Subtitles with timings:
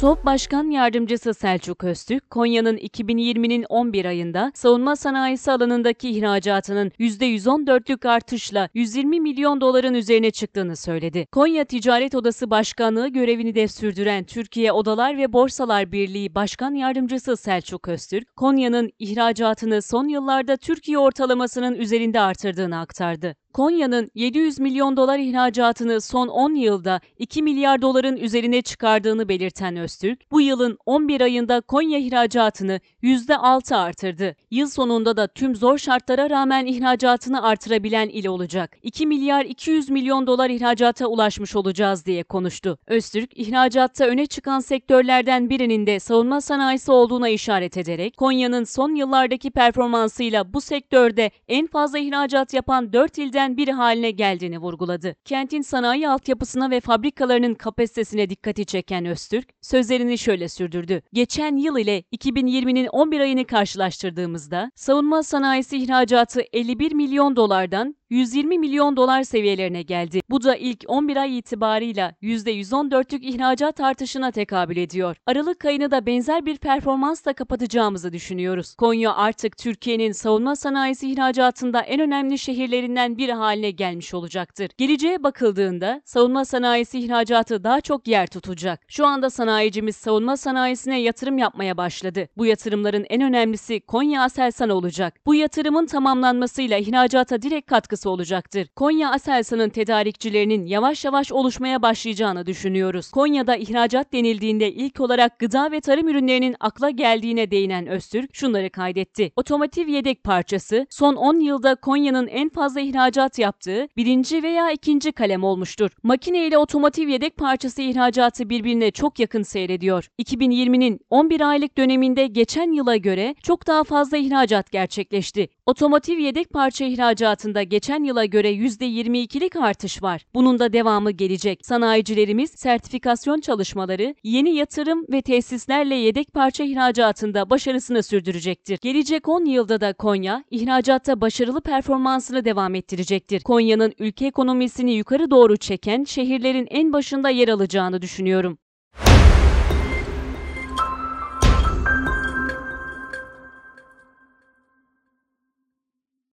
[0.00, 8.68] TOP Başkan Yardımcısı Selçuk Öztürk, Konya'nın 2020'nin 11 ayında savunma sanayisi alanındaki ihracatının %114'lük artışla
[8.74, 11.26] 120 milyon doların üzerine çıktığını söyledi.
[11.32, 17.88] Konya Ticaret Odası Başkanlığı görevini de sürdüren Türkiye Odalar ve Borsalar Birliği Başkan Yardımcısı Selçuk
[17.88, 23.34] Öztürk, Konya'nın ihracatını son yıllarda Türkiye ortalamasının üzerinde artırdığını aktardı.
[23.58, 30.30] Konya'nın 700 milyon dolar ihracatını son 10 yılda 2 milyar doların üzerine çıkardığını belirten Öztürk,
[30.30, 34.36] bu yılın 11 ayında Konya ihracatını %6 artırdı.
[34.50, 38.76] Yıl sonunda da tüm zor şartlara rağmen ihracatını artırabilen il olacak.
[38.82, 42.78] 2 milyar 200 milyon dolar ihracata ulaşmış olacağız diye konuştu.
[42.86, 49.50] Öztürk, ihracatta öne çıkan sektörlerden birinin de savunma sanayisi olduğuna işaret ederek, Konya'nın son yıllardaki
[49.50, 55.14] performansıyla bu sektörde en fazla ihracat yapan 4 ilden biri haline geldiğini vurguladı.
[55.24, 61.02] Kentin sanayi altyapısına ve fabrikalarının kapasitesine dikkati çeken Öztürk, sözlerini şöyle sürdürdü.
[61.12, 68.96] Geçen yıl ile 2020'nin 11 ayını karşılaştırdığımızda savunma sanayisi ihracatı 51 milyon dolardan 120 milyon
[68.96, 70.20] dolar seviyelerine geldi.
[70.30, 75.16] Bu da ilk 11 ay itibarıyla %114'lük ihracat artışına tekabül ediyor.
[75.26, 78.74] Aralık ayını da benzer bir performansla kapatacağımızı düşünüyoruz.
[78.74, 84.70] Konya artık Türkiye'nin savunma sanayisi ihracatında en önemli şehirlerinden biri haline gelmiş olacaktır.
[84.78, 88.80] Geleceğe bakıldığında savunma sanayisi ihracatı daha çok yer tutacak.
[88.88, 92.28] Şu anda sanayicimiz savunma sanayisine yatırım yapmaya başladı.
[92.36, 95.14] Bu yatırımların en önemlisi Konya Aselsan olacak.
[95.26, 98.68] Bu yatırımın tamamlanmasıyla ihracata direkt katkı katkısı olacaktır.
[98.76, 103.10] Konya Aselsan'ın tedarikçilerinin yavaş yavaş oluşmaya başlayacağını düşünüyoruz.
[103.10, 109.32] Konya'da ihracat denildiğinde ilk olarak gıda ve tarım ürünlerinin akla geldiğine değinen Öztürk şunları kaydetti.
[109.36, 115.44] Otomotiv yedek parçası son 10 yılda Konya'nın en fazla ihracat yaptığı birinci veya ikinci kalem
[115.44, 115.90] olmuştur.
[116.02, 120.08] Makine ile otomotiv yedek parçası ihracatı birbirine çok yakın seyrediyor.
[120.18, 125.48] 2020'nin 11 aylık döneminde geçen yıla göre çok daha fazla ihracat gerçekleşti.
[125.66, 130.26] Otomotiv yedek parça ihracatında geçen yıla göre %22'lik artış var.
[130.34, 131.66] Bunun da devamı gelecek.
[131.66, 138.78] Sanayicilerimiz sertifikasyon çalışmaları, yeni yatırım ve tesislerle yedek parça ihracatında başarısını sürdürecektir.
[138.82, 143.40] Gelecek 10 yılda da Konya, ihracatta başarılı performansını devam ettirecektir.
[143.40, 148.58] Konya'nın ülke ekonomisini yukarı doğru çeken şehirlerin en başında yer alacağını düşünüyorum.